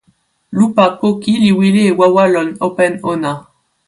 lupa 0.57 0.85
poki 0.99 1.33
li 1.43 1.51
wile 1.57 1.81
e 1.91 1.93
wawa 1.99 2.23
lon 2.33 2.49
open 2.67 2.93
ona. 3.11 3.31